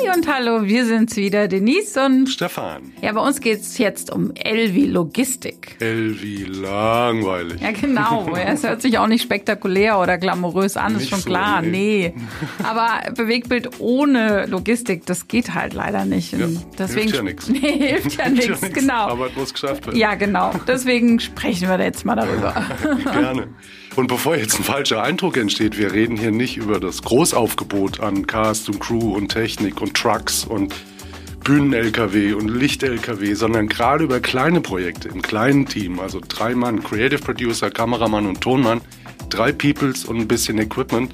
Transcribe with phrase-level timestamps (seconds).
[0.00, 2.92] Hi und hallo, wir sind's wieder, Denise und Stefan.
[3.02, 5.76] Ja, bei uns geht's jetzt um Elvi Logistik.
[5.80, 7.60] Elvi langweilig.
[7.60, 8.34] Ja, genau.
[8.46, 11.60] es hört sich auch nicht spektakulär oder glamourös an, Nicht ist schon so, klar.
[11.62, 12.14] nee.
[12.62, 16.32] Aber Bewegtbild ohne Logistik, das geht halt leider nicht.
[16.32, 16.46] Ja,
[16.78, 17.48] deswegen, hilft ja nix.
[17.48, 19.08] Nee, hilft ja nichts, genau.
[19.08, 19.98] Aber es muss geschafft werden.
[19.98, 20.52] Ja, genau.
[20.66, 22.54] Deswegen sprechen wir da jetzt mal darüber.
[23.04, 23.48] Gerne.
[23.96, 28.26] Und bevor jetzt ein falscher Eindruck entsteht, wir reden hier nicht über das Großaufgebot an
[28.26, 30.74] Cast und Crew und Technik und Trucks und
[31.44, 37.18] Bühnen-LKW und Licht-LKW, sondern gerade über kleine Projekte im kleinen Team, also drei Mann, Creative
[37.18, 38.80] Producer, Kameramann und Tonmann,
[39.28, 41.12] drei Peoples und ein bisschen Equipment.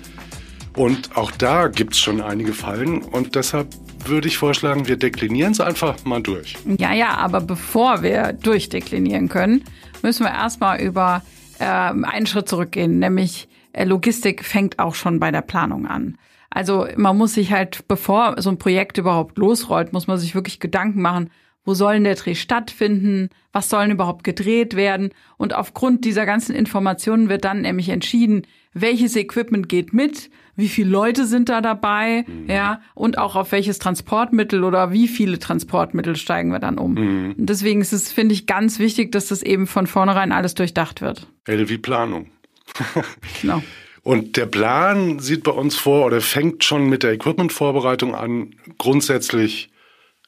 [0.76, 3.68] Und auch da gibt's schon einige Fallen und deshalb
[4.04, 6.56] würde ich vorschlagen, wir deklinieren es einfach mal durch.
[6.78, 9.64] Ja, ja, aber bevor wir durchdeklinieren können,
[10.02, 11.22] müssen wir erstmal über
[11.60, 16.18] ähm, einen Schritt zurückgehen, nämlich äh, Logistik fängt auch schon bei der Planung an.
[16.50, 20.60] Also man muss sich halt, bevor so ein Projekt überhaupt losrollt, muss man sich wirklich
[20.60, 21.30] Gedanken machen,
[21.66, 25.10] wo soll denn der Dreh stattfinden, was sollen überhaupt gedreht werden.
[25.36, 28.46] Und aufgrund dieser ganzen Informationen wird dann nämlich entschieden,
[28.80, 33.78] welches Equipment geht mit, wie viele Leute sind da dabei, ja, und auch auf welches
[33.78, 36.96] Transportmittel oder wie viele Transportmittel steigen wir dann um.
[37.36, 41.00] Und deswegen ist es, finde ich, ganz wichtig, dass das eben von vornherein alles durchdacht
[41.00, 41.26] wird.
[41.46, 42.26] L wie Planung.
[43.42, 43.62] Genau.
[44.02, 49.68] Und der Plan sieht bei uns vor oder fängt schon mit der Equipmentvorbereitung an, grundsätzlich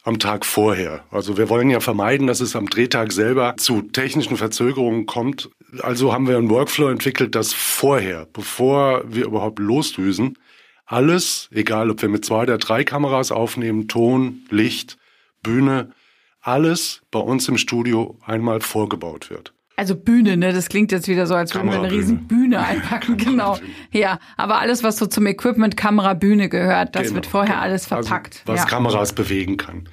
[0.08, 1.04] am Tag vorher.
[1.10, 5.50] Also wir wollen ja vermeiden, dass es am Drehtag selber zu technischen Verzögerungen kommt.
[5.82, 10.38] Also haben wir einen Workflow entwickelt, dass vorher, bevor wir überhaupt losdüsen,
[10.86, 14.96] alles, egal ob wir mit zwei oder drei Kameras aufnehmen, Ton, Licht,
[15.42, 15.92] Bühne,
[16.40, 19.52] alles bei uns im Studio einmal vorgebaut wird.
[19.78, 20.52] Also Bühne, ne?
[20.52, 23.60] Das klingt jetzt wieder so, als würden wir eine riesen Bühne einpacken, genau.
[23.92, 27.62] Ja, aber alles, was so zum Equipment Kamera Bühne gehört, das Genau, wird vorher genau.
[27.62, 28.42] alles verpackt.
[28.44, 28.64] Also, was ja.
[28.64, 28.70] Mhm.
[28.70, 29.88] Kameras bewegen kann.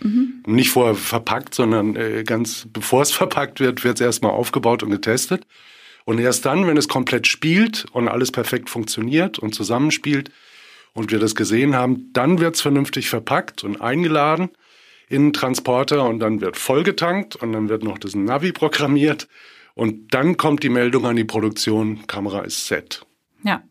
[0.48, 4.90] Nicht vorher verpackt, sondern äh, ganz bevor es verpackt wird, wird es erstmal aufgebaut und
[4.90, 5.46] getestet.
[6.04, 10.32] Und erst dann, wenn es komplett spielt und alles perfekt funktioniert und zusammenspielt
[10.94, 14.50] und wir das gesehen haben, dann wird es vernünftig verpackt und eingeladen
[15.10, 19.28] in einen Transporter und dann wird vollgetankt und dann wird noch das Navi programmiert
[19.76, 23.06] und dann kommt die Meldung an die Produktion, Kamera ist set.
[23.44, 23.62] Ja.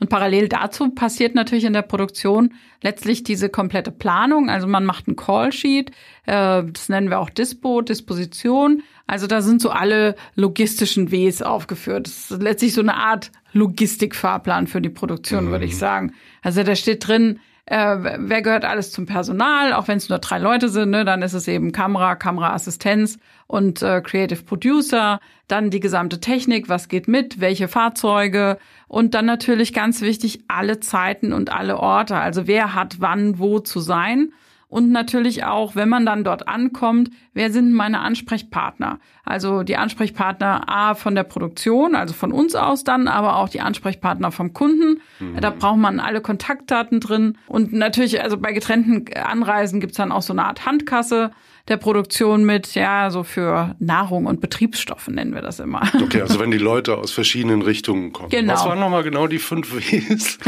[0.00, 4.48] Und parallel dazu passiert natürlich in der Produktion letztlich diese komplette Planung.
[4.48, 5.90] Also man macht ein Callsheet,
[6.26, 8.84] äh, das nennen wir auch Dispo, Disposition.
[9.08, 12.06] Also da sind so alle logistischen Ws aufgeführt.
[12.06, 16.12] Das ist letztlich so eine Art Logistikfahrplan für die Produktion, würde ich sagen.
[16.42, 17.40] Also da steht drin,
[17.70, 21.22] äh, wer gehört alles zum Personal, auch wenn es nur drei Leute sind, ne, dann
[21.22, 27.08] ist es eben Kamera, Kameraassistenz und äh, Creative Producer, dann die gesamte Technik, was geht
[27.08, 32.74] mit, welche Fahrzeuge und dann natürlich ganz wichtig alle Zeiten und alle Orte, also wer
[32.74, 34.32] hat wann wo zu sein.
[34.68, 38.98] Und natürlich auch, wenn man dann dort ankommt, wer sind meine Ansprechpartner?
[39.24, 43.62] Also die Ansprechpartner A von der Produktion, also von uns aus dann, aber auch die
[43.62, 45.00] Ansprechpartner vom Kunden.
[45.40, 47.38] Da braucht man alle Kontaktdaten drin.
[47.46, 51.30] Und natürlich, also bei getrennten Anreisen gibt's dann auch so eine Art Handkasse
[51.68, 55.82] der Produktion mit, ja, so für Nahrung und Betriebsstoffe nennen wir das immer.
[56.02, 58.30] Okay, also wenn die Leute aus verschiedenen Richtungen kommen.
[58.30, 58.54] Genau.
[58.54, 60.38] Was waren nochmal genau die fünf Ws?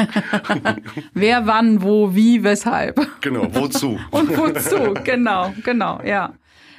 [1.15, 3.07] Wer, wann, wo, wie, weshalb.
[3.21, 3.99] genau, wozu?
[4.11, 4.95] Und wozu?
[5.05, 6.35] genau, genau, ja.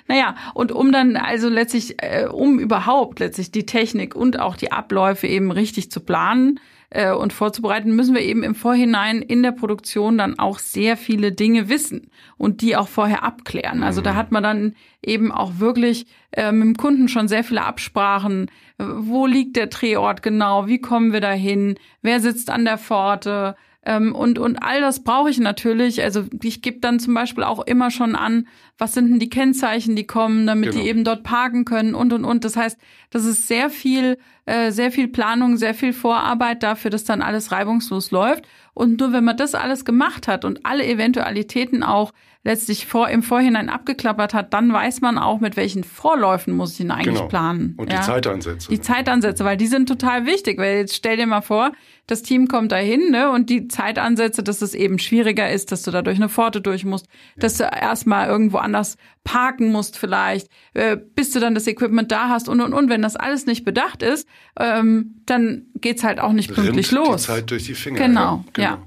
[0.08, 4.72] Naja, und um dann also letztlich, äh, um überhaupt letztlich die Technik und auch die
[4.72, 6.60] Abläufe eben richtig zu planen
[6.92, 11.32] äh, und vorzubereiten, müssen wir eben im Vorhinein in der Produktion dann auch sehr viele
[11.32, 13.82] Dinge wissen und die auch vorher abklären.
[13.82, 17.64] Also da hat man dann eben auch wirklich äh, mit dem Kunden schon sehr viele
[17.64, 18.52] Absprachen.
[18.78, 20.68] Äh, Wo liegt der Drehort genau?
[20.68, 21.76] Wie kommen wir dahin?
[22.02, 23.56] Wer sitzt an der Pforte?
[23.84, 26.04] Ähm, und, und all das brauche ich natürlich.
[26.04, 28.48] Also ich gebe dann zum Beispiel auch immer schon an,
[28.78, 30.84] was sind denn die Kennzeichen, die kommen, damit Genau.
[30.84, 32.46] die eben dort parken können und und und.
[32.46, 32.78] Das heißt,
[33.10, 37.52] das ist sehr viel, äh, sehr viel Planung, sehr viel Vorarbeit dafür, dass dann alles
[37.52, 38.48] reibungslos läuft.
[38.76, 42.14] Und nur wenn man das alles gemacht hat und alle Eventualitäten auch
[42.44, 46.80] letztlich vor im Vorhinein abgeklappert hat, dann weiß man auch, mit welchen Vorläufen muss ich
[46.80, 47.28] ihn eigentlich Genau.
[47.28, 47.76] planen.
[47.78, 48.70] Und die Zeitansätze.
[48.70, 51.72] Die Zeitansätze, weil die sind total wichtig, weil jetzt stell dir mal vor,
[52.08, 55.92] das Team kommt dahin, ne, und die Zeitansätze, dass es eben schwieriger ist, dass du
[55.92, 57.06] da durch eine Pforte durch musst,
[57.38, 62.28] dass du erstmal irgendwo anders parken musst vielleicht, äh, bis du dann das Equipment da
[62.30, 62.90] hast und und und.
[62.90, 64.28] Wenn das alles nicht bedacht ist,
[64.60, 67.22] ähm, dann geht's halt auch nicht pünktlich Rinnt los.
[67.22, 68.00] die Zeit durch die Finger.
[68.00, 68.80] Genau, ja.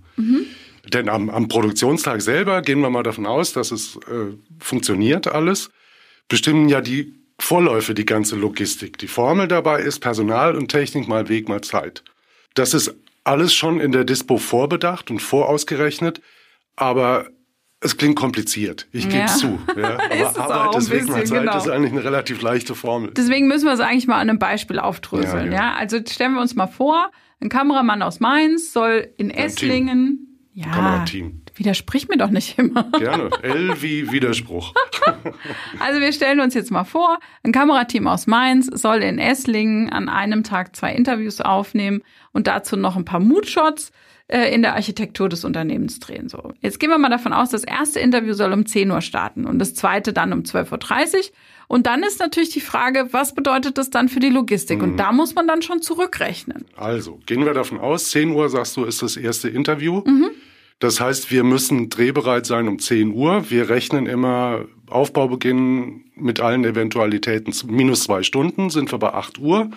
[0.93, 5.71] Denn am, am Produktionstag selber gehen wir mal davon aus, dass es äh, funktioniert alles.
[6.29, 8.99] Bestimmen ja die Vorläufe die ganze Logistik.
[8.99, 12.05] Die Formel dabei ist Personal und Technik mal Weg mal Zeit.
[12.55, 12.95] Das ist
[13.25, 16.21] alles schon in der Dispo vorbedacht und vorausgerechnet,
[16.77, 17.27] aber
[17.81, 19.59] Es klingt kompliziert, ich gebe es zu.
[19.77, 19.99] Ja.
[20.37, 21.59] Aber Arbeit ist Weg Zeit genau.
[21.59, 23.11] ist eigentlich eine relativ leichte Formel.
[23.15, 25.53] Deswegen müssen wir es eigentlich mal an einem Beispiel aufdröseln.
[25.53, 25.73] Ja, ja.
[25.73, 27.11] ja, Also stellen wir uns mal vor,
[27.41, 30.34] ein Kameramann aus Mainz soll in ja, Esslingen.
[30.57, 31.43] Ja, Kamerateam.
[31.57, 32.85] Widersprich mir doch nicht immer.
[32.99, 33.29] Gerne.
[33.43, 34.73] L wie Widerspruch.
[35.81, 40.09] also wir stellen uns jetzt mal vor, ein Kamerateam aus Mainz soll in Esslingen an
[40.09, 42.03] einem Tag zwei Interviews aufnehmen
[42.33, 43.91] und dazu noch ein paar Moodshots
[44.29, 46.29] äh, in der Architektur des Unternehmens drehen.
[46.29, 49.47] So, jetzt gehen wir mal davon aus, das erste Interview soll um 10 Uhr starten
[49.47, 51.23] und das zweite dann um 12.30 Uhr.
[51.69, 54.79] Und dann ist natürlich die Frage, was bedeutet das dann für die Logistik?
[54.79, 54.85] Mhm.
[54.85, 56.65] Und da muss man dann schon zurückrechnen.
[56.77, 60.03] Also, gehen wir davon aus, 10 Uhr sagst du, ist das erste Interview.
[60.07, 60.31] Mhm.
[60.79, 63.51] Das heißt, wir müssen drehbereit sein um 10 Uhr.
[63.51, 67.55] Wir rechnen immer Aufbaubeginn mit allen Eventualitäten.
[67.67, 69.71] Minus zwei Stunden sind wir bei 8 Uhr.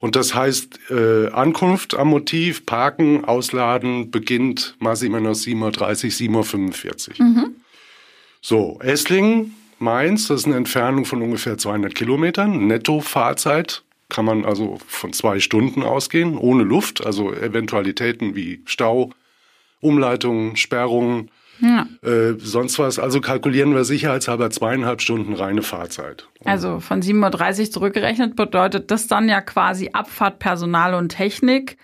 [0.00, 7.26] Und das heißt, äh, Ankunft am Motiv, Parken, Ausladen beginnt maximal 7.30 Uhr, 7.45 Uhr.
[7.26, 7.56] Mhm.
[8.40, 12.66] So, Esslingen, Mainz, das ist eine Entfernung von ungefähr 200 Kilometern.
[12.66, 19.10] Netto-Fahrzeit kann man also von zwei Stunden ausgehen, ohne Luft, also Eventualitäten wie Stau,
[19.80, 21.30] Umleitungen, Sperrungen,
[21.60, 21.86] ja.
[22.02, 22.98] Äh, sonst was.
[22.98, 26.28] Also kalkulieren wir sicherheitshalber zweieinhalb Stunden reine Fahrzeit.
[26.44, 31.76] Also von 7.30 Uhr zurückgerechnet bedeutet das dann ja quasi Abfahrt, Personal und Technik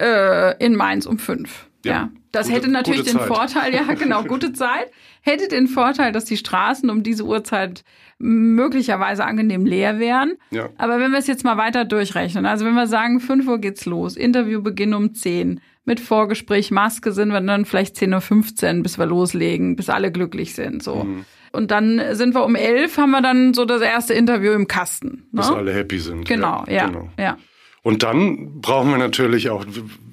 [0.00, 1.66] äh, in Mainz um fünf.
[1.84, 1.92] Ja.
[1.92, 2.10] ja.
[2.34, 4.90] Das gute, hätte natürlich den Vorteil, ja genau, gute Zeit,
[5.22, 7.84] hätte den Vorteil, dass die Straßen um diese Uhrzeit
[8.18, 10.34] möglicherweise angenehm leer wären.
[10.50, 10.70] Ja.
[10.78, 13.86] Aber wenn wir es jetzt mal weiter durchrechnen, also wenn wir sagen, 5 Uhr geht's
[13.86, 19.06] los, Interviewbeginn um 10, mit Vorgespräch, Maske sind wir dann vielleicht 10.15 Uhr, bis wir
[19.06, 20.82] loslegen, bis alle glücklich sind.
[20.82, 21.04] So.
[21.04, 21.24] Mhm.
[21.52, 25.28] Und dann sind wir um 11, haben wir dann so das erste Interview im Kasten.
[25.30, 25.40] Ne?
[25.40, 26.26] Bis alle happy sind.
[26.26, 26.72] Genau, ja.
[26.72, 27.08] ja, genau.
[27.18, 27.36] ja.
[27.82, 29.66] Und dann brauchen wir natürlich auch,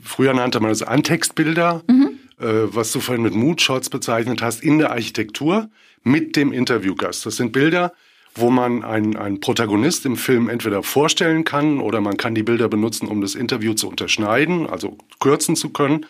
[0.03, 2.10] früher nannte man das Antextbilder, mhm.
[2.41, 5.69] Äh, was du vorhin mit Moodshots bezeichnet hast, in der Architektur
[6.03, 7.25] mit dem Interviewgast.
[7.25, 7.93] Das sind Bilder,
[8.33, 12.69] wo man einen, einen Protagonist im Film entweder vorstellen kann oder man kann die Bilder
[12.69, 16.05] benutzen, um das Interview zu unterschneiden, also kürzen zu können.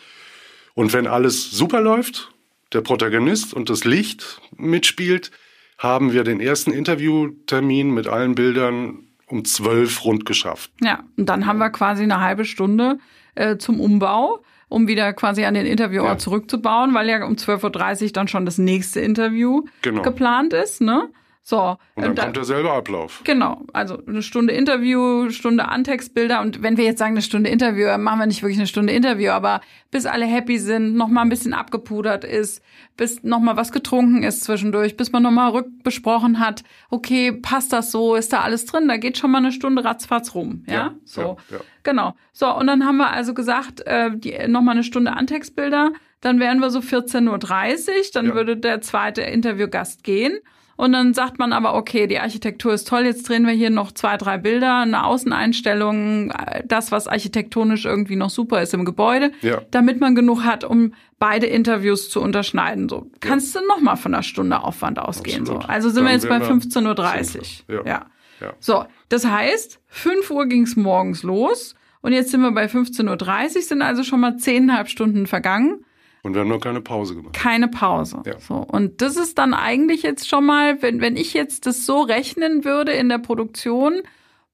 [0.74, 2.32] Und wenn alles super läuft,
[2.74, 5.32] der Protagonist und das Licht mitspielt,
[5.78, 10.72] haben wir den ersten Interviewtermin mit allen Bildern um zwölf rund geschafft.
[10.82, 13.00] Ja, und dann haben wir quasi eine halbe Stunde
[13.36, 16.18] äh, zum Umbau, um wieder quasi an den Interviewort ja.
[16.18, 20.02] zurückzubauen, weil ja um 12.30 Uhr dann schon das nächste Interview genau.
[20.02, 20.80] geplant ist.
[20.80, 21.10] Ne?
[21.44, 21.78] So.
[21.96, 23.22] Und dann, dann kommt derselbe Ablauf.
[23.24, 23.66] Genau.
[23.74, 26.40] Also eine Stunde Interview, Stunde Antextbilder.
[26.40, 29.32] Und wenn wir jetzt sagen, eine Stunde Interview, machen wir nicht wirklich eine Stunde Interview,
[29.32, 32.64] aber bis alle happy sind, nochmal ein bisschen abgepudert ist,
[32.96, 38.16] bis nochmal was getrunken ist zwischendurch, bis man nochmal rückbesprochen hat, okay, passt das so,
[38.16, 38.88] ist da alles drin?
[38.88, 40.64] Da geht schon mal eine Stunde ratzfatz rum.
[40.68, 40.74] Ja.
[40.74, 41.22] ja so.
[41.22, 41.64] Ja, ja.
[41.84, 42.16] Genau.
[42.34, 45.92] So, und dann haben wir also gesagt, äh, nochmal eine Stunde Antextbilder.
[46.22, 50.38] Dann wären wir so 14.30 Uhr, dann würde der zweite Interviewgast gehen.
[50.82, 53.92] Und dann sagt man aber, okay, die Architektur ist toll, jetzt drehen wir hier noch
[53.92, 56.34] zwei, drei Bilder, eine Außeneinstellung,
[56.66, 59.62] das, was architektonisch irgendwie noch super ist im Gebäude, ja.
[59.70, 62.90] damit man genug hat, um beide Interviews zu unterschneiden.
[62.90, 63.62] So kannst ja.
[63.62, 65.46] du noch mal von einer Stunde Aufwand ausgehen.
[65.46, 65.58] So.
[65.60, 67.38] Also sind dann wir jetzt bei 15.30
[67.70, 67.76] Uhr.
[67.76, 67.86] Ja.
[67.86, 68.06] ja.
[68.40, 68.54] Ja.
[68.60, 73.62] So, das heißt, 5 Uhr ging's morgens los und jetzt sind wir bei 15.30 Uhr,
[73.62, 75.86] sind also schon mal zehneinhalb Stunden vergangen.
[76.24, 77.34] Und wir haben noch keine Pause gemacht.
[77.34, 78.22] Keine Pause.
[78.26, 78.40] Ja.
[78.40, 78.56] So.
[78.56, 82.64] Und das ist dann eigentlich jetzt schon mal, wenn, wenn ich jetzt das so rechnen
[82.64, 84.04] würde in der Produktion,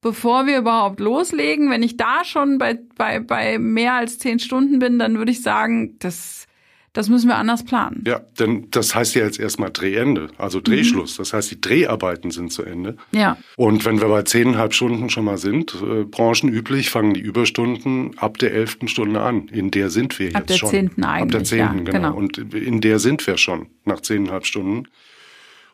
[0.01, 4.79] bevor wir überhaupt loslegen, wenn ich da schon bei, bei, bei mehr als zehn Stunden
[4.79, 6.46] bin, dann würde ich sagen, das
[6.97, 8.03] das müssen wir anders planen.
[8.07, 11.13] Ja, denn das heißt ja jetzt erstmal Drehende, also Drehschluss.
[11.13, 11.21] Mhm.
[11.21, 12.97] Das heißt, die Dreharbeiten sind zu Ende.
[13.11, 13.37] Ja.
[13.55, 18.39] Und wenn wir bei zehneinhalb Stunden schon mal sind, äh, branchenüblich, fangen die Überstunden ab
[18.39, 19.47] der elften Stunde an.
[19.49, 20.69] In der sind wir ab jetzt schon.
[20.69, 21.21] Ab der zehnten eigentlich.
[21.21, 22.13] Ab der zehnten, ja, genau.
[22.13, 22.17] genau.
[22.17, 24.87] Und in der sind wir schon nach zehneinhalb Stunden.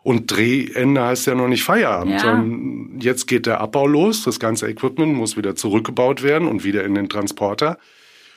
[0.01, 2.19] Und Drehende heißt ja noch nicht Feierabend, ja.
[2.19, 4.25] sondern jetzt geht der Abbau los.
[4.25, 7.77] Das ganze Equipment muss wieder zurückgebaut werden und wieder in den Transporter.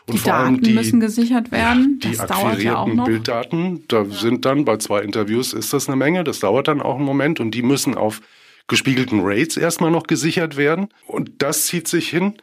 [0.07, 1.99] Und die vor Daten allem die, müssen gesichert werden.
[2.03, 3.07] Ja, die das dauert ja auch noch.
[3.07, 4.11] Bilddaten, da ja.
[4.11, 6.23] sind dann bei zwei Interviews ist das eine Menge.
[6.23, 8.21] Das dauert dann auch einen Moment und die müssen auf
[8.69, 10.89] gespiegelten Rates erstmal noch gesichert werden.
[11.07, 12.35] Und das zieht sich hin.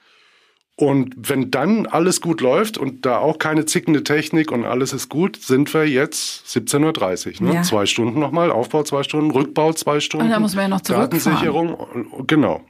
[0.75, 5.07] Und wenn dann alles gut läuft und da auch keine zickende Technik und alles ist
[5.07, 7.47] gut, sind wir jetzt 17.30 Uhr.
[7.47, 7.53] Ne?
[7.55, 7.61] Ja.
[7.61, 10.25] Zwei Stunden nochmal, Aufbau zwei Stunden, Rückbau zwei Stunden.
[10.25, 10.81] Und dann muss man ja noch.
[10.81, 12.61] Datensicherung, genau.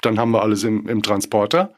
[0.00, 1.72] Dann haben wir alles im, im Transporter.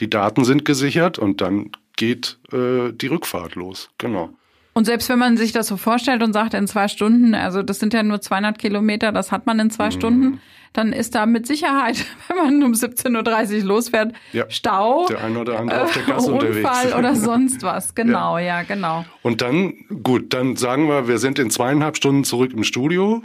[0.00, 3.90] Die Daten sind gesichert und dann geht äh, die Rückfahrt los.
[3.98, 4.30] Genau.
[4.72, 7.80] Und selbst wenn man sich das so vorstellt und sagt, in zwei Stunden, also das
[7.80, 9.90] sind ja nur 200 Kilometer, das hat man in zwei mhm.
[9.90, 10.40] Stunden,
[10.72, 15.36] dann ist da mit Sicherheit, wenn man um 17.30 Uhr losfährt, ja, Stau, der ein
[15.36, 16.94] oder andere auf der Gasse äh, Unfall unterwegs.
[16.98, 17.96] oder sonst was.
[17.96, 18.60] Genau, ja.
[18.60, 19.04] ja, genau.
[19.22, 19.74] Und dann,
[20.04, 23.22] gut, dann sagen wir, wir sind in zweieinhalb Stunden zurück im Studio.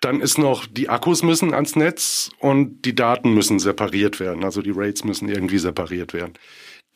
[0.00, 4.42] Dann ist noch, die Akkus müssen ans Netz und die Daten müssen separiert werden.
[4.42, 6.32] Also die Rates müssen irgendwie separiert werden.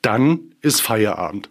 [0.04, 1.50] Dann ist Feierabend.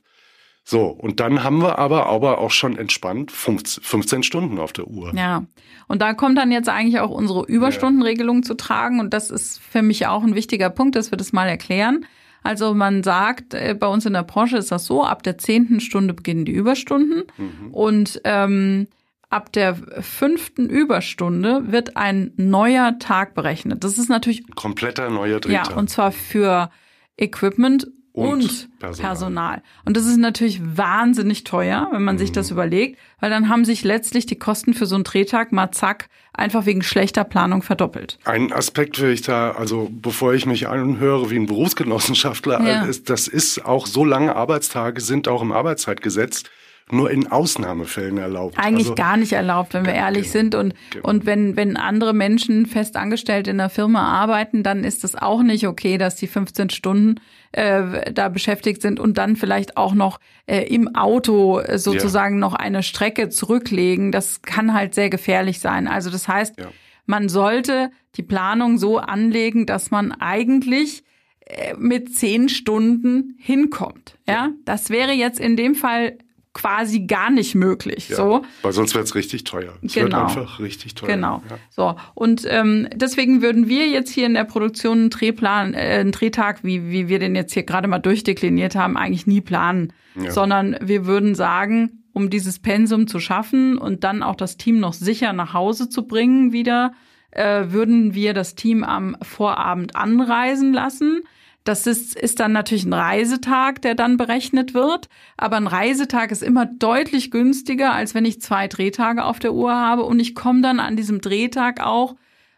[0.65, 5.13] So, und dann haben wir aber, aber auch schon entspannt 15 Stunden auf der Uhr.
[5.13, 5.45] Ja,
[5.87, 8.41] und da kommt dann jetzt eigentlich auch unsere Überstundenregelung ja.
[8.43, 9.01] zu tragen.
[9.01, 12.05] Und das ist für mich auch ein wichtiger Punkt, dass wir das mal erklären.
[12.43, 15.81] Also man sagt, äh, bei uns in der Branche ist das so, ab der zehnten
[15.81, 17.23] Stunde beginnen die Überstunden.
[17.37, 17.73] Mhm.
[17.73, 18.87] Und ähm,
[19.29, 23.83] ab der fünften Überstunde wird ein neuer Tag berechnet.
[23.83, 25.71] Das ist natürlich kompletter neuer Drehtag.
[25.71, 26.69] Ja, und zwar für
[27.17, 29.09] Equipment und, und Personal.
[29.09, 29.61] Personal.
[29.85, 32.19] Und das ist natürlich wahnsinnig teuer, wenn man mhm.
[32.19, 35.71] sich das überlegt, weil dann haben sich letztlich die Kosten für so einen Drehtag mal
[35.71, 38.19] zack einfach wegen schlechter Planung verdoppelt.
[38.23, 42.85] Ein Aspekt will ich da, also bevor ich mich anhöre wie ein Berufsgenossenschaftler, ja.
[42.85, 46.43] ist, das ist auch so lange Arbeitstage sind auch im Arbeitszeitgesetz
[46.91, 48.57] nur in Ausnahmefällen erlaubt.
[48.57, 50.55] Eigentlich also, gar nicht erlaubt, wenn wir ehrlich genau, sind.
[50.55, 51.09] Und, genau.
[51.09, 55.43] und wenn, wenn andere Menschen fest angestellt in der Firma arbeiten, dann ist es auch
[55.43, 57.19] nicht okay, dass die 15 Stunden
[57.53, 62.39] äh, da beschäftigt sind und dann vielleicht auch noch äh, im Auto sozusagen ja.
[62.39, 64.11] noch eine Strecke zurücklegen.
[64.11, 65.87] Das kann halt sehr gefährlich sein.
[65.87, 66.67] Also das heißt, ja.
[67.05, 71.03] man sollte die Planung so anlegen, dass man eigentlich
[71.45, 74.17] äh, mit zehn Stunden hinkommt.
[74.27, 76.17] Ja, das wäre jetzt in dem Fall
[76.53, 78.09] quasi gar nicht möglich.
[78.09, 78.45] Ja, so.
[78.61, 79.73] Weil sonst wird es richtig teuer.
[79.81, 80.05] Es genau.
[80.05, 81.09] wird einfach richtig teuer.
[81.09, 81.41] Genau.
[81.49, 81.57] Ja.
[81.69, 81.95] So.
[82.13, 86.63] Und ähm, deswegen würden wir jetzt hier in der Produktion einen Drehplan, äh, einen Drehtag,
[86.63, 89.93] wie, wie wir den jetzt hier gerade mal durchdekliniert haben, eigentlich nie planen.
[90.15, 90.31] Ja.
[90.31, 94.93] Sondern wir würden sagen, um dieses Pensum zu schaffen und dann auch das Team noch
[94.93, 96.93] sicher nach Hause zu bringen wieder,
[97.31, 101.23] äh, würden wir das Team am Vorabend anreisen lassen
[101.63, 105.07] das ist, ist dann natürlich ein Reisetag, der dann berechnet wird.
[105.37, 109.73] Aber ein Reisetag ist immer deutlich günstiger, als wenn ich zwei Drehtage auf der Uhr
[109.73, 110.03] habe.
[110.03, 112.15] Und ich komme dann an diesem Drehtag auch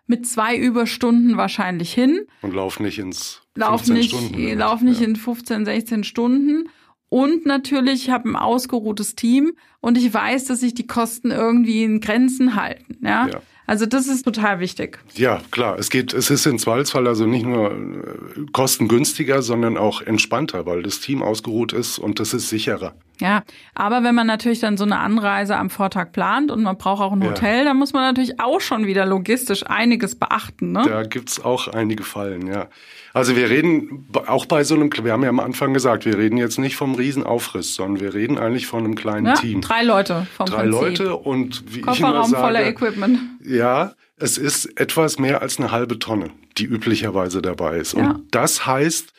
[0.07, 2.25] mit zwei Überstunden wahrscheinlich hin.
[2.41, 4.57] Und lauf nicht ins lauf nicht, Stunden.
[4.57, 5.07] Lauf nicht ja.
[5.07, 6.69] in 15, 16 Stunden.
[7.09, 11.83] Und natürlich, ich habe ein ausgeruhtes Team und ich weiß, dass sich die Kosten irgendwie
[11.83, 12.97] in Grenzen halten.
[13.01, 13.27] Ja.
[13.27, 13.41] ja.
[13.67, 14.99] Also das ist total wichtig.
[15.15, 15.77] Ja, klar.
[15.79, 20.83] Es geht, es ist in Zweifelsfall also nicht nur äh, kostengünstiger, sondern auch entspannter, weil
[20.83, 22.93] das Team ausgeruht ist und das ist sicherer.
[23.19, 23.43] Ja,
[23.73, 27.13] aber wenn man natürlich dann so eine Anreise am Vortag plant und man braucht auch
[27.13, 27.63] ein Hotel, ja.
[27.63, 30.73] dann muss man natürlich auch schon wieder logistisch einiges beachten.
[30.73, 30.83] Ne?
[30.85, 32.67] Da gibt's auch einige Fallen, ja.
[33.13, 36.35] Also wir reden auch bei so einem, wir haben ja am Anfang gesagt, wir reden
[36.35, 39.61] jetzt nicht vom Riesenaufriss, sondern wir reden eigentlich von einem kleinen ja, Team.
[39.61, 40.81] Drei Leute vom Drei Prinzip.
[40.81, 43.19] Leute und wie Kofferraum ich immer sage, voller Equipment.
[43.47, 47.93] Ja, es ist etwas mehr als eine halbe Tonne, die üblicherweise dabei ist.
[47.93, 48.11] Ja.
[48.11, 49.13] Und das heißt,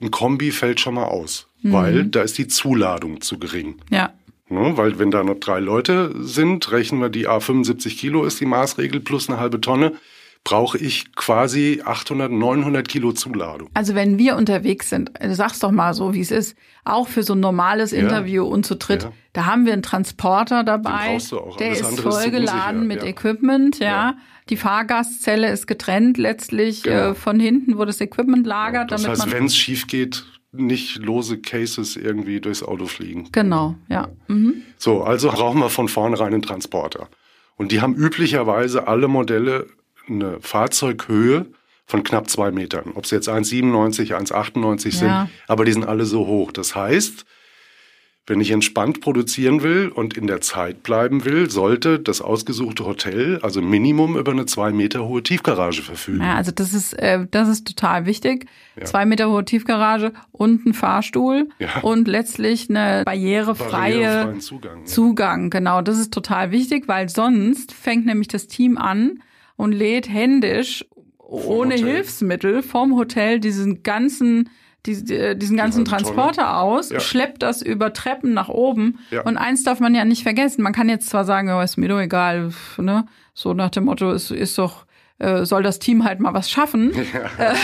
[0.00, 1.72] ein Kombi fällt schon mal aus, mhm.
[1.72, 3.76] weil da ist die Zuladung zu gering.
[3.90, 4.12] Ja.
[4.48, 8.46] Ne, weil wenn da noch drei Leute sind, rechnen wir die A75 Kilo ist die
[8.46, 9.92] Maßregel plus eine halbe Tonne
[10.44, 13.68] brauche ich quasi 800, 900 Kilo Zuladung.
[13.74, 17.34] Also wenn wir unterwegs sind, sag's doch mal so, wie es ist, auch für so
[17.34, 18.50] ein normales Interview ja.
[18.50, 19.12] und zu dritt, ja.
[19.32, 21.18] da haben wir einen Transporter dabei,
[21.58, 23.08] der ist vollgeladen mit ja.
[23.08, 24.16] Equipment, ja.
[24.48, 27.10] Die Fahrgastzelle ist getrennt letztlich genau.
[27.10, 28.90] äh, von hinten, wo das Equipment lagert.
[28.90, 33.28] das heißt, wenn es schief geht, nicht lose Cases irgendwie durchs Auto fliegen.
[33.30, 34.08] Genau, ja.
[34.26, 34.62] Mhm.
[34.76, 37.08] So, also brauchen wir von vornherein einen Transporter.
[37.56, 39.66] Und die haben üblicherweise alle Modelle
[40.08, 41.46] eine Fahrzeughöhe
[41.86, 42.92] von knapp zwei Metern.
[42.94, 45.28] Ob es jetzt 1,97, 1,98 sind, ja.
[45.48, 46.52] aber die sind alle so hoch.
[46.52, 47.26] Das heißt,
[48.30, 53.40] wenn ich entspannt produzieren will und in der Zeit bleiben will, sollte das ausgesuchte Hotel
[53.42, 56.22] also Minimum über eine zwei Meter hohe Tiefgarage verfügen.
[56.22, 58.46] Ja, also das ist, äh, das ist total wichtig.
[58.76, 58.84] Ja.
[58.84, 61.80] Zwei Meter hohe Tiefgarage und ein Fahrstuhl ja.
[61.82, 64.86] und letztlich eine barrierefreie Zugang.
[64.86, 65.50] Zugang.
[65.50, 69.24] Genau, das ist total wichtig, weil sonst fängt nämlich das Team an,
[69.60, 70.86] und lädt händisch
[71.18, 71.74] ohne.
[71.74, 74.48] Hilfsmittel vom Hotel diesen ganzen
[74.86, 76.98] äh, diesen ganzen Transporter aus, ja.
[76.98, 78.98] schleppt das über Treppen nach oben.
[79.10, 79.20] Ja.
[79.22, 80.62] Und eins darf man ja nicht vergessen.
[80.62, 83.04] Man kann jetzt zwar sagen, oh, ist mir doch egal, ne?
[83.34, 84.86] So nach dem Motto, ist, ist doch,
[85.18, 86.92] äh, soll das Team halt mal was schaffen.
[87.12, 87.52] Ja.
[87.52, 87.54] Äh,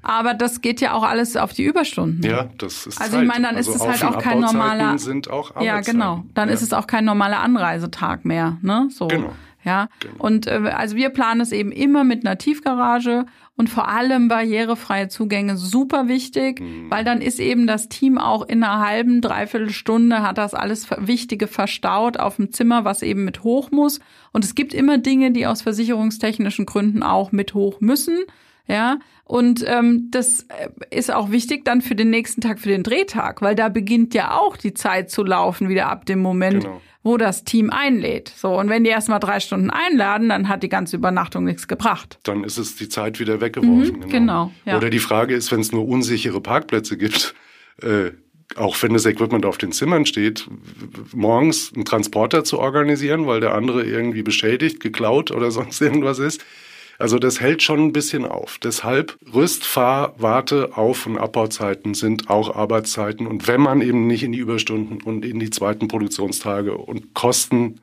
[0.00, 2.22] aber das geht ja auch alles auf die Überstunden.
[2.22, 4.96] Ja, das ist Also ich meine, dann also ist es halt auch kein normaler.
[4.96, 6.24] Sind auch ja, genau.
[6.34, 8.88] Dann ist es auch kein normaler Anreisetag mehr, ne?
[8.90, 9.08] So.
[9.08, 9.32] Genau.
[9.68, 10.14] Ja, genau.
[10.24, 15.08] und äh, also wir planen es eben immer mit einer Tiefgarage und vor allem barrierefreie
[15.08, 16.90] Zugänge super wichtig, mhm.
[16.90, 20.88] weil dann ist eben das Team auch in einer halben, dreiviertel Stunde hat das alles
[20.96, 24.00] Wichtige verstaut auf dem Zimmer, was eben mit hoch muss.
[24.32, 28.20] Und es gibt immer Dinge, die aus versicherungstechnischen Gründen auch mit hoch müssen.
[28.68, 32.82] Ja, und ähm, das äh, ist auch wichtig dann für den nächsten Tag, für den
[32.82, 36.80] Drehtag, weil da beginnt ja auch die Zeit zu laufen, wieder ab dem Moment, genau.
[37.08, 38.30] Wo das Team einlädt.
[38.36, 41.66] So, und wenn die erst mal drei Stunden einladen, dann hat die ganze Übernachtung nichts
[41.66, 42.18] gebracht.
[42.22, 44.00] Dann ist es die Zeit wieder weggeworfen.
[44.00, 44.10] Mhm, genau.
[44.10, 44.76] genau ja.
[44.76, 47.34] Oder die Frage ist, wenn es nur unsichere Parkplätze gibt,
[47.82, 48.10] äh,
[48.56, 50.48] auch wenn das Equipment auf den Zimmern steht,
[51.14, 56.44] morgens einen Transporter zu organisieren, weil der andere irgendwie beschädigt, geklaut oder sonst irgendwas ist
[56.98, 58.58] also das hält schon ein bisschen auf.
[58.58, 63.28] Deshalb Rüst, Fahr, Warte, Auf- und Abbauzeiten sind auch Arbeitszeiten.
[63.28, 67.80] Und wenn man eben nicht in die Überstunden und in die zweiten Produktionstage und Kosten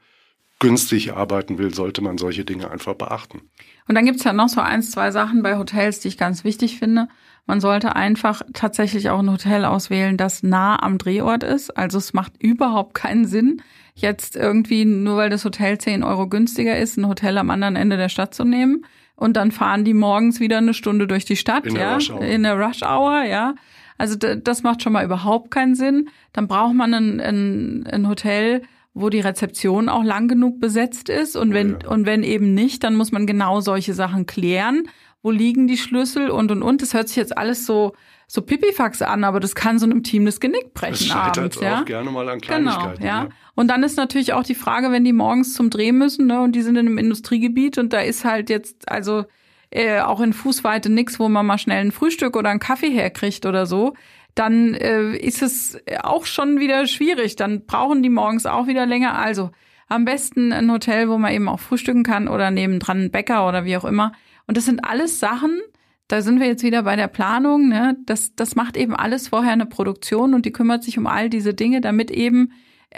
[0.59, 3.41] günstig arbeiten will, sollte man solche Dinge einfach beachten.
[3.87, 6.77] Und dann gibt's ja noch so eins, zwei Sachen bei Hotels, die ich ganz wichtig
[6.77, 7.07] finde.
[7.45, 11.77] Man sollte einfach tatsächlich auch ein Hotel auswählen, das nah am Drehort ist.
[11.77, 13.61] Also es macht überhaupt keinen Sinn,
[13.93, 17.95] jetzt irgendwie, nur weil das Hotel 10 Euro günstiger ist, ein Hotel am anderen Ende
[17.95, 21.65] der Stadt zu nehmen und dann fahren die morgens wieder eine Stunde durch die Stadt,
[21.65, 23.55] in ja, in der Rush Hour, ja.
[23.97, 26.09] Also das macht schon mal überhaupt keinen Sinn.
[26.33, 31.35] Dann braucht man ein, ein, ein Hotel, wo die Rezeption auch lang genug besetzt ist
[31.35, 31.89] und wenn ja.
[31.89, 34.83] und wenn eben nicht, dann muss man genau solche Sachen klären.
[35.21, 36.81] Wo liegen die Schlüssel und und und.
[36.81, 37.93] Das hört sich jetzt alles so
[38.27, 41.81] so Pipifax an, aber das kann so einem Team das Genick brechen das abends, ja.
[41.81, 42.99] auch gerne mal an Kleinigkeiten.
[42.99, 43.23] Genau, ja.
[43.23, 43.29] ja.
[43.55, 46.53] Und dann ist natürlich auch die Frage, wenn die morgens zum Dreh müssen, ne, und
[46.53, 49.25] die sind in einem Industriegebiet und da ist halt jetzt also
[49.71, 53.45] äh, auch in Fußweite nix, wo man mal schnell ein Frühstück oder einen Kaffee herkriegt
[53.45, 53.93] oder so,
[54.33, 57.35] dann äh, ist es auch schon wieder schwierig.
[57.35, 59.17] Dann brauchen die morgens auch wieder länger.
[59.17, 59.51] Also
[59.87, 63.65] am besten ein Hotel, wo man eben auch frühstücken kann oder nebendran ein Bäcker oder
[63.65, 64.11] wie auch immer.
[64.47, 65.61] Und das sind alles Sachen,
[66.07, 67.69] da sind wir jetzt wieder bei der Planung.
[67.69, 67.97] Ne?
[68.05, 71.53] Das, das macht eben alles vorher eine Produktion und die kümmert sich um all diese
[71.53, 72.51] Dinge, damit eben,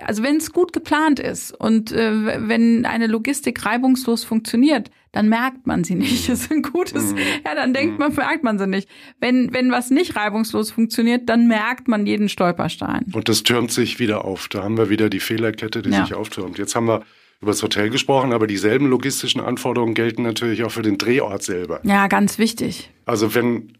[0.05, 5.65] also wenn es gut geplant ist und äh, wenn eine Logistik reibungslos funktioniert, dann merkt
[5.65, 6.27] man sie nicht.
[6.29, 7.17] Das ist ein gutes, mhm.
[7.45, 7.99] ja, dann denkt mhm.
[7.99, 8.89] man, merkt man sie nicht.
[9.19, 13.05] Wenn, wenn was nicht reibungslos funktioniert, dann merkt man jeden Stolperstein.
[13.13, 14.49] Und das türmt sich wieder auf.
[14.49, 16.05] Da haben wir wieder die Fehlerkette, die ja.
[16.05, 16.57] sich auftürmt.
[16.57, 17.03] Jetzt haben wir
[17.41, 21.79] über das Hotel gesprochen, aber dieselben logistischen Anforderungen gelten natürlich auch für den Drehort selber.
[21.83, 22.89] Ja, ganz wichtig.
[23.05, 23.73] Also wenn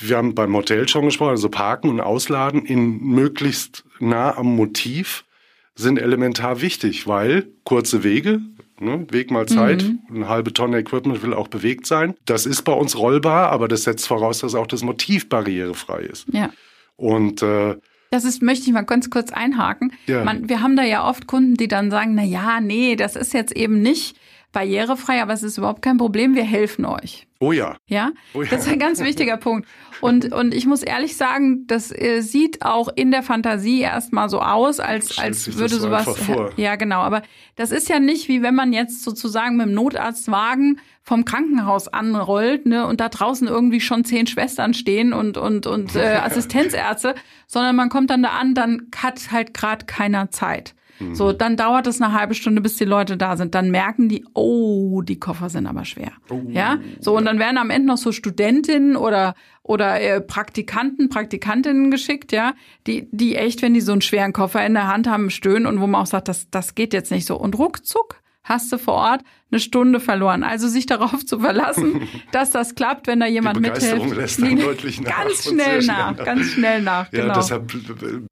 [0.00, 5.24] wir haben beim Hotel schon gesprochen, also Parken und Ausladen in möglichst nah am Motiv
[5.74, 8.40] sind elementar wichtig, weil kurze Wege,
[8.80, 10.00] ne, Weg mal Zeit, mhm.
[10.14, 12.14] eine halbe Tonne Equipment will auch bewegt sein.
[12.24, 16.26] Das ist bei uns rollbar, aber das setzt voraus, dass auch das Motiv barrierefrei ist.
[16.32, 16.50] Ja.
[16.96, 17.76] Und äh,
[18.12, 19.92] das ist, möchte ich mal ganz kurz einhaken.
[20.06, 20.22] Ja.
[20.22, 23.32] Man, wir haben da ja oft Kunden, die dann sagen, na ja, nee, das ist
[23.32, 24.16] jetzt eben nicht
[24.52, 27.26] barrierefrei, aber es ist überhaupt kein Problem, wir helfen euch.
[27.42, 27.76] Oh ja.
[27.88, 28.50] Ja, oh ja.
[28.50, 29.68] das ist ein ganz wichtiger Punkt.
[30.00, 34.40] Und, und ich muss ehrlich sagen, das äh, sieht auch in der Fantasie erstmal so
[34.40, 36.06] aus, als, als würde sowas.
[36.56, 37.00] Ja, genau.
[37.00, 37.22] Aber
[37.56, 42.64] das ist ja nicht wie wenn man jetzt sozusagen mit dem Notarztwagen vom Krankenhaus anrollt,
[42.64, 47.16] ne, und da draußen irgendwie schon zehn Schwestern stehen und, und, und äh, Assistenzärzte,
[47.48, 50.76] sondern man kommt dann da an, dann hat halt gerade keiner Zeit.
[51.10, 51.14] Mhm.
[51.14, 53.54] So, dann dauert es eine halbe Stunde, bis die Leute da sind.
[53.54, 56.12] Dann merken die, oh, die Koffer sind aber schwer.
[56.30, 61.08] Oh, ja, so und dann werden am Ende noch so Studentinnen oder oder äh, Praktikanten,
[61.08, 62.54] Praktikantinnen geschickt, ja,
[62.86, 65.80] die die echt, wenn die so einen schweren Koffer in der Hand haben, stöhnen und
[65.80, 68.94] wo man auch sagt, das das geht jetzt nicht so und ruckzuck hast du vor
[68.94, 70.42] Ort eine Stunde verloren.
[70.42, 74.38] Also sich darauf zu verlassen, dass das klappt, wenn da jemand Die Begeisterung mithilft.
[74.38, 75.24] lässt dann deutlich nach.
[75.24, 77.12] Ganz schnell nach, nach, ganz schnell nach.
[77.12, 77.34] Ja, genau.
[77.34, 77.72] deshalb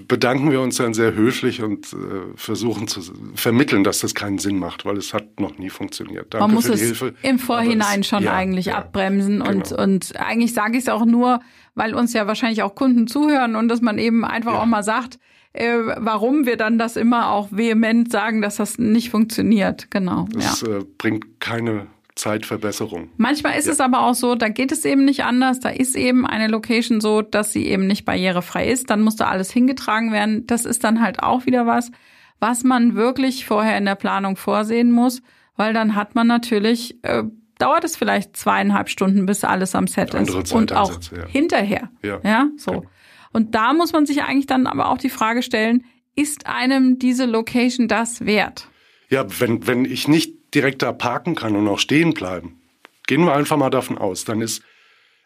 [0.08, 1.96] bedanken wir uns dann sehr höflich und äh,
[2.36, 3.02] versuchen zu
[3.34, 6.32] vermitteln, dass das keinen Sinn macht, weil es hat noch nie funktioniert.
[6.32, 9.82] Danke Man muss es Hilfe, im Vorhinein es, schon ja, eigentlich ja, abbremsen und, genau.
[9.82, 11.40] und eigentlich sage ich es auch nur,
[11.74, 15.18] weil uns ja wahrscheinlich auch Kunden zuhören und dass man eben einfach auch mal sagt,
[15.52, 19.90] äh, warum wir dann das immer auch vehement sagen, dass das nicht funktioniert.
[19.90, 20.26] Genau.
[20.32, 20.78] Das ja.
[20.78, 23.08] äh, bringt keine Zeitverbesserung.
[23.16, 23.72] Manchmal ist ja.
[23.72, 25.60] es aber auch so, da geht es eben nicht anders.
[25.60, 28.90] Da ist eben eine Location so, dass sie eben nicht barrierefrei ist.
[28.90, 30.46] Dann muss da alles hingetragen werden.
[30.46, 31.90] Das ist dann halt auch wieder was,
[32.38, 35.22] was man wirklich vorher in der Planung vorsehen muss,
[35.56, 37.24] weil dann hat man natürlich, äh,
[37.58, 40.52] dauert es vielleicht zweieinhalb Stunden, bis alles am Set ist.
[40.52, 41.26] Und auch ja.
[41.26, 41.90] hinterher.
[42.02, 42.72] Ja, ja so.
[42.72, 42.88] Okay.
[43.32, 45.84] Und da muss man sich eigentlich dann aber auch die Frage stellen,
[46.16, 48.68] ist einem diese Location das wert?
[49.08, 52.60] Ja, wenn, wenn ich nicht direkt da parken kann und auch stehen bleiben,
[53.06, 54.62] gehen wir einfach mal davon aus, dann ist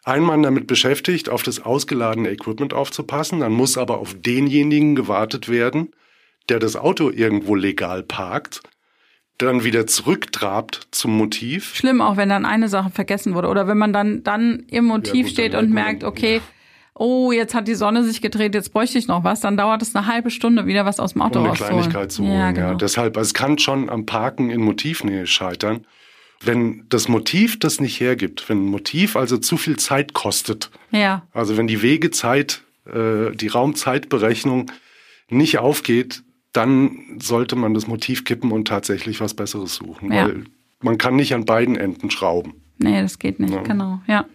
[0.04, 5.48] ein Mann damit beschäftigt, auf das ausgeladene Equipment aufzupassen, dann muss aber auf denjenigen gewartet
[5.48, 5.92] werden,
[6.50, 8.62] der das Auto irgendwo legal parkt,
[9.38, 11.74] dann wieder zurücktrabt zum Motiv.
[11.74, 15.14] Schlimm auch, wenn dann eine Sache vergessen wurde oder wenn man dann, dann im Motiv
[15.14, 16.42] ja, gut, steht und merkt, okay, ja.
[16.94, 19.94] Oh, jetzt hat die Sonne sich gedreht, jetzt bräuchte ich noch was, dann dauert es
[19.94, 22.33] eine halbe Stunde wieder was aus dem Auto um eine Kleinigkeit zu holen.
[22.33, 22.68] Ja, genau.
[22.68, 22.74] ja.
[22.74, 25.87] Deshalb, also es kann schon am Parken in Motivnähe scheitern.
[26.40, 31.26] Wenn das Motiv das nicht hergibt, wenn ein Motiv also zu viel Zeit kostet, ja.
[31.33, 34.70] also wenn die Wegezeit, äh, die Raumzeitberechnung
[35.30, 40.12] nicht aufgeht, dann sollte man das Motiv kippen und tatsächlich was Besseres suchen.
[40.12, 40.26] Ja.
[40.26, 40.44] Weil
[40.80, 42.54] man kann nicht an beiden Enden schrauben.
[42.78, 43.62] Nee, das geht nicht, ja.
[43.62, 44.26] genau, ja.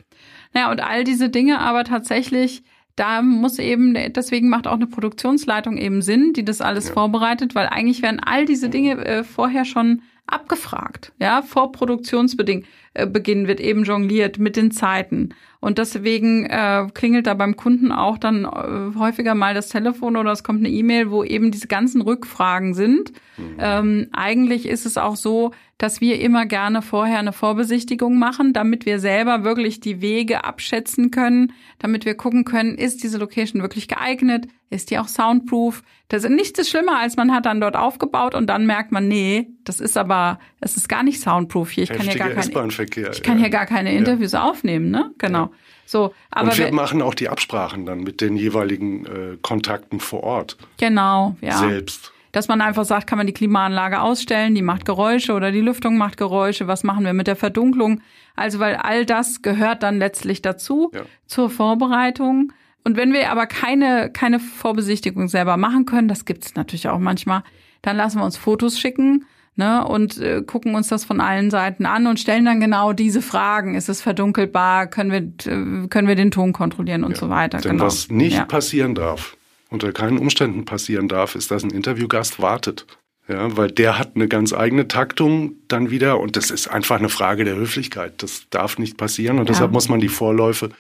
[0.53, 2.63] Naja, und all diese Dinge aber tatsächlich,
[2.95, 6.93] da muss eben, deswegen macht auch eine Produktionsleitung eben Sinn, die das alles ja.
[6.93, 11.11] vorbereitet, weil eigentlich werden all diese Dinge äh, vorher schon abgefragt.
[11.19, 13.07] Ja, vor Produktionsbeginn äh,
[13.47, 15.29] wird eben jongliert mit den Zeiten.
[15.59, 20.31] Und deswegen äh, klingelt da beim Kunden auch dann äh, häufiger mal das Telefon oder
[20.31, 23.11] es kommt eine E-Mail, wo eben diese ganzen Rückfragen sind.
[23.37, 23.57] Mhm.
[23.59, 28.85] Ähm, eigentlich ist es auch so, dass wir immer gerne vorher eine Vorbesichtigung machen, damit
[28.85, 33.87] wir selber wirklich die Wege abschätzen können, damit wir gucken können, ist diese Location wirklich
[33.87, 35.81] geeignet, ist die auch soundproof.
[36.09, 39.47] Das ist nichts schlimmer, als man hat dann dort aufgebaut und dann merkt man, nee,
[39.63, 41.85] das ist aber, es ist gar nicht soundproof hier.
[41.85, 42.71] Ich kann ja gar keine,
[43.11, 43.43] ich kann ja.
[43.43, 44.43] hier gar keine Interviews ja.
[44.43, 45.11] aufnehmen, ne?
[45.17, 45.43] Genau.
[45.43, 45.51] Ja.
[45.85, 50.23] So, aber und wir machen auch die Absprachen dann mit den jeweiligen äh, Kontakten vor
[50.23, 50.57] Ort.
[50.77, 51.57] Genau, ja.
[51.57, 55.61] Selbst dass man einfach sagt, kann man die Klimaanlage ausstellen, die macht Geräusche oder die
[55.61, 58.01] Lüftung macht Geräusche, was machen wir mit der Verdunklung?
[58.35, 61.01] Also weil all das gehört dann letztlich dazu ja.
[61.25, 62.53] zur Vorbereitung.
[62.83, 66.99] Und wenn wir aber keine, keine Vorbesichtigung selber machen können, das gibt es natürlich auch
[66.99, 67.43] manchmal,
[67.81, 69.25] dann lassen wir uns Fotos schicken
[69.59, 73.21] ne, und äh, gucken uns das von allen Seiten an und stellen dann genau diese
[73.21, 73.75] Fragen.
[73.75, 74.87] Ist es verdunkelbar?
[74.87, 77.17] Können wir, äh, können wir den Ton kontrollieren und ja.
[77.17, 77.59] so weiter?
[77.59, 77.85] Denn genau.
[77.85, 78.45] was nicht ja.
[78.45, 79.37] passieren darf,
[79.69, 82.85] unter keinen Umständen passieren darf, ist, dass ein Interviewgast wartet.
[83.27, 87.09] Ja, weil der hat eine ganz eigene Taktung dann wieder und das ist einfach eine
[87.09, 88.23] Frage der Höflichkeit.
[88.23, 89.53] Das darf nicht passieren und ja.
[89.53, 90.71] deshalb muss man die Vorläufe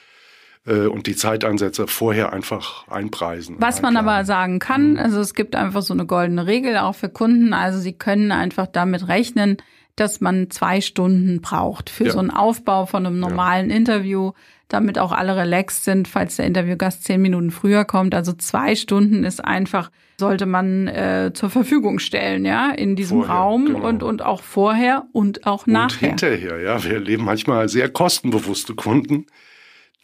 [0.65, 3.57] äh, und die Zeitansätze vorher einfach einpreisen.
[3.59, 4.97] Was man aber sagen kann, mhm.
[4.99, 7.53] also es gibt einfach so eine goldene Regel auch für Kunden.
[7.53, 9.57] Also sie können einfach damit rechnen,
[9.95, 12.11] dass man zwei Stunden braucht für ja.
[12.11, 13.75] so einen Aufbau von einem normalen ja.
[13.75, 14.31] Interview
[14.69, 18.13] damit auch alle relaxed sind, falls der Interviewgast zehn Minuten früher kommt.
[18.13, 23.35] Also zwei Stunden ist einfach, sollte man äh, zur Verfügung stellen, ja, in diesem vorher,
[23.35, 23.87] Raum genau.
[23.87, 26.11] und, und auch vorher und auch und nachher.
[26.11, 26.83] Und hinterher, ja.
[26.83, 29.25] Wir erleben manchmal sehr kostenbewusste Kunden,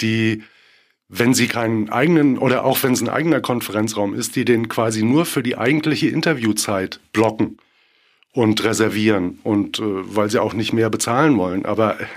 [0.02, 0.44] die
[1.08, 5.04] wenn sie keinen eigenen oder auch wenn es ein eigener Konferenzraum ist, die den quasi
[5.04, 7.58] nur für die eigentliche Interviewzeit blocken
[8.36, 11.66] und reservieren und äh, weil sie auch nicht mehr bezahlen wollen.
[11.66, 11.98] Aber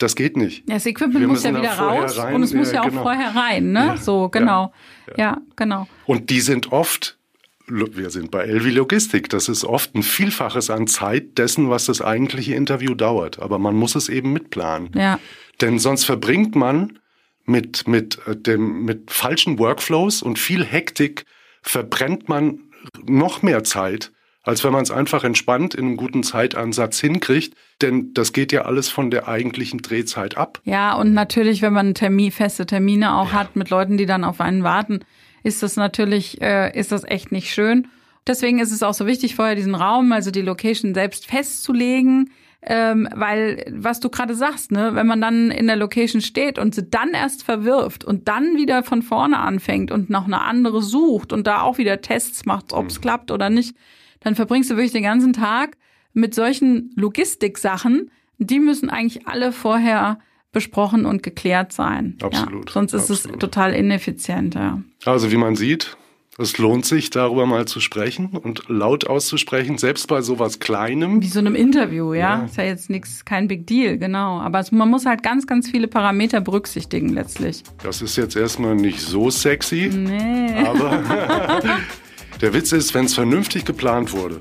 [0.00, 0.64] Das geht nicht.
[0.66, 2.34] Das Equipment muss ja wieder raus rein.
[2.34, 3.02] und es muss ja, ja auch genau.
[3.02, 3.86] vorher rein, ne?
[3.86, 4.72] Ja, so, genau.
[5.08, 5.86] Ja, ja, genau.
[6.06, 7.18] Und die sind oft,
[7.66, 12.00] wir sind bei Elvi Logistik, das ist oft ein Vielfaches an Zeit dessen, was das
[12.00, 13.40] eigentliche Interview dauert.
[13.40, 14.88] Aber man muss es eben mitplanen.
[14.94, 15.20] Ja.
[15.60, 16.98] Denn sonst verbringt man
[17.44, 21.26] mit, mit, äh, dem, mit falschen Workflows und viel Hektik
[21.60, 22.60] verbrennt man
[23.04, 27.54] noch mehr Zeit, als wenn man es einfach entspannt in einem guten Zeitansatz hinkriegt.
[27.82, 30.60] Denn das geht ja alles von der eigentlichen Drehzeit ab.
[30.64, 33.38] Ja, und natürlich, wenn man Termin, feste Termine auch ja.
[33.40, 35.00] hat mit Leuten, die dann auf einen warten,
[35.42, 37.88] ist das natürlich, äh, ist das echt nicht schön.
[38.26, 42.30] Deswegen ist es auch so wichtig, vorher diesen Raum, also die Location selbst festzulegen.
[42.62, 46.74] Ähm, weil, was du gerade sagst, ne, wenn man dann in der Location steht und
[46.74, 51.32] sie dann erst verwirft und dann wieder von vorne anfängt und noch eine andere sucht
[51.32, 53.00] und da auch wieder Tests macht, ob es mhm.
[53.00, 53.74] klappt oder nicht,
[54.20, 55.76] dann verbringst du wirklich den ganzen Tag
[56.12, 58.10] mit solchen Logistiksachen.
[58.38, 60.18] Die müssen eigentlich alle vorher
[60.52, 62.16] besprochen und geklärt sein.
[62.22, 62.68] Absolut.
[62.68, 63.36] Ja, sonst ist absolut.
[63.36, 64.54] es total ineffizient.
[64.54, 64.82] Ja.
[65.04, 65.96] Also wie man sieht,
[66.38, 71.20] es lohnt sich, darüber mal zu sprechen und laut auszusprechen, selbst bei sowas Kleinem.
[71.20, 72.38] Wie so einem Interview, ja.
[72.38, 72.44] ja.
[72.46, 74.40] Ist ja jetzt nichts, kein Big Deal, genau.
[74.40, 77.62] Aber es, man muss halt ganz, ganz viele Parameter berücksichtigen letztlich.
[77.82, 79.90] Das ist jetzt erstmal nicht so sexy.
[79.92, 80.64] Nee.
[80.64, 81.02] Aber
[82.40, 84.40] Der Witz ist, wenn es vernünftig geplant wurde,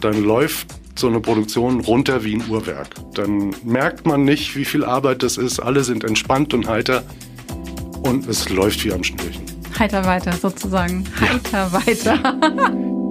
[0.00, 2.88] dann läuft so eine Produktion runter wie ein Uhrwerk.
[3.14, 5.58] Dann merkt man nicht, wie viel Arbeit das ist.
[5.58, 7.02] Alle sind entspannt und heiter
[8.02, 9.42] und es läuft wie am Schnürchen.
[9.78, 11.04] Heiter weiter sozusagen.
[11.18, 11.72] Heiter ja.
[11.72, 12.94] weiter.